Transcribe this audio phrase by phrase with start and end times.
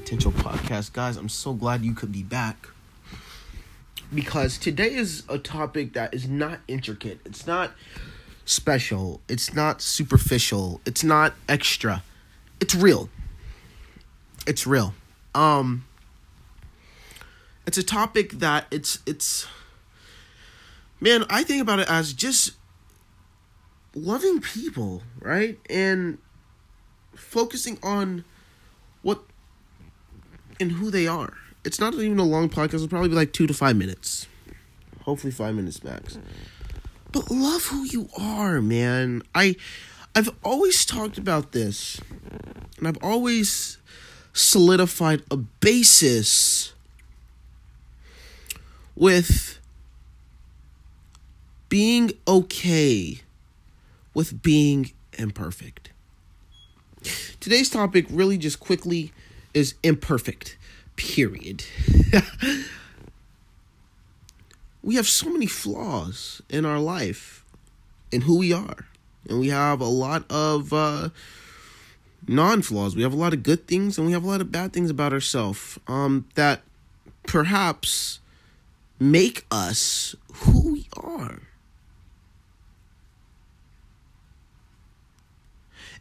[0.00, 1.16] podcast, guys.
[1.16, 2.68] I'm so glad you could be back.
[4.12, 7.20] Because today is a topic that is not intricate.
[7.24, 7.72] It's not
[8.44, 9.20] special.
[9.28, 10.80] It's not superficial.
[10.84, 12.02] It's not extra.
[12.60, 13.08] It's real.
[14.46, 14.94] It's real.
[15.34, 15.86] Um
[17.66, 19.46] it's a topic that it's it's
[21.00, 22.52] man, I think about it as just
[23.94, 25.58] loving people, right?
[25.70, 26.18] And
[27.14, 28.24] focusing on
[29.02, 29.24] what
[30.60, 31.34] and who they are.
[31.64, 32.74] It's not even a long podcast.
[32.74, 34.26] It'll probably be like two to five minutes.
[35.02, 36.18] Hopefully five minutes max.
[37.12, 39.22] But love who you are, man.
[39.34, 39.56] I
[40.14, 42.00] I've always talked about this.
[42.78, 43.78] And I've always
[44.32, 46.72] solidified a basis
[48.96, 49.58] with
[51.68, 53.20] being okay
[54.14, 55.90] with being imperfect.
[57.40, 59.12] Today's topic really just quickly
[59.54, 60.58] is imperfect.
[60.96, 61.64] Period.
[64.82, 67.44] we have so many flaws in our life
[68.12, 68.86] in who we are.
[69.28, 71.08] And we have a lot of uh,
[72.28, 72.94] non flaws.
[72.94, 74.90] We have a lot of good things and we have a lot of bad things
[74.90, 76.62] about ourselves um, that
[77.26, 78.20] perhaps
[79.00, 81.40] make us who we are.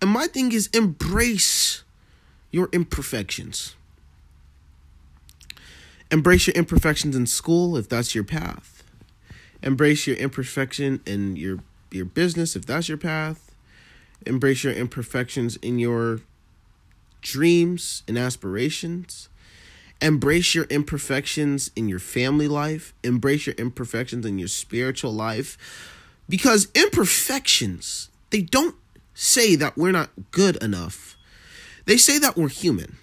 [0.00, 1.82] And my thing is embrace
[2.50, 3.74] your imperfections.
[6.10, 8.82] Embrace your imperfections in school if that's your path.
[9.62, 11.58] Embrace your imperfection in your
[11.90, 13.54] your business if that's your path.
[14.26, 16.20] Embrace your imperfections in your
[17.20, 19.28] dreams and aspirations.
[20.00, 22.94] Embrace your imperfections in your family life.
[23.02, 25.58] Embrace your imperfections in your spiritual life.
[26.28, 28.76] Because imperfections, they don't
[29.14, 31.16] say that we're not good enough.
[31.88, 32.98] They say that we're human.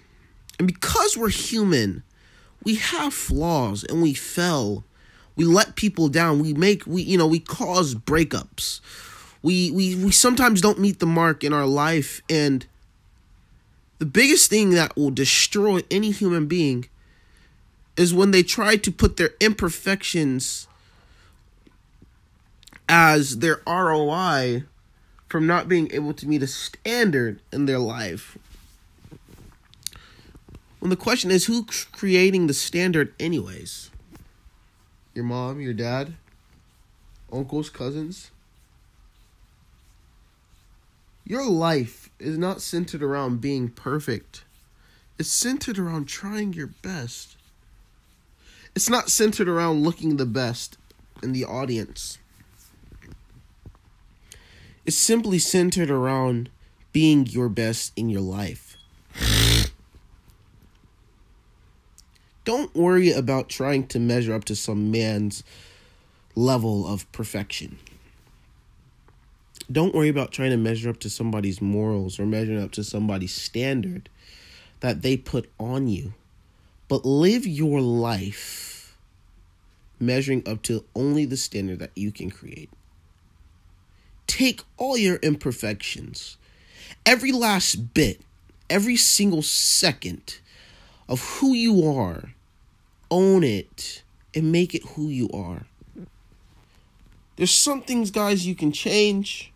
[0.60, 2.04] And because we're human,
[2.62, 4.84] we have flaws and we fell.
[5.34, 6.38] We let people down.
[6.38, 8.80] We make we you know, we cause breakups.
[9.42, 12.64] We we we sometimes don't meet the mark in our life and
[13.98, 16.86] the biggest thing that will destroy any human being
[17.96, 20.68] is when they try to put their imperfections
[22.88, 24.62] as their ROI
[25.28, 28.38] from not being able to meet a standard in their life.
[30.86, 33.90] When the question is who's creating the standard, anyways?
[35.14, 36.14] Your mom, your dad,
[37.32, 38.30] uncles, cousins?
[41.24, 44.44] Your life is not centered around being perfect.
[45.18, 47.36] It's centered around trying your best.
[48.76, 50.78] It's not centered around looking the best
[51.20, 52.18] in the audience.
[54.84, 56.48] It's simply centered around
[56.92, 58.65] being your best in your life.
[62.46, 65.44] Don't worry about trying to measure up to some man's
[66.34, 67.78] level of perfection.
[69.70, 73.34] Don't worry about trying to measure up to somebody's morals or measuring up to somebody's
[73.34, 74.08] standard
[74.80, 76.14] that they put on you.
[76.88, 78.96] But live your life
[80.00, 82.70] measuring up to only the standard that you can create
[84.26, 86.36] take all your imperfections,
[87.04, 88.20] every last bit,
[88.68, 90.38] every single second
[91.08, 92.34] of who you are,
[93.10, 94.02] own it,
[94.34, 95.66] and make it who you are.
[97.36, 99.52] There's some things, guys, you can change,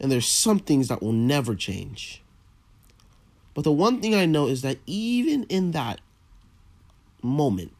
[0.00, 2.22] and there's some things that will never change.
[3.54, 6.00] But the one thing I know is that even in that
[7.22, 7.72] moment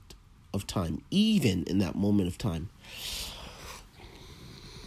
[0.53, 2.71] of time, even in that moment of time,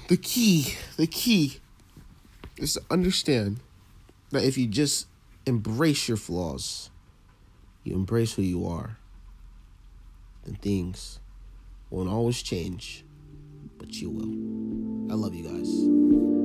[0.08, 1.60] the key, the key
[2.58, 3.60] is to understand
[4.32, 5.08] that if you just
[5.46, 6.90] embrace your flaws,
[7.84, 8.98] you embrace who you are,
[10.68, 11.22] things
[11.90, 13.06] won't always change,
[13.78, 15.10] but you will.
[15.10, 16.37] I love you guys.